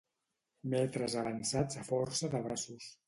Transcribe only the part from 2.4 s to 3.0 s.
braços.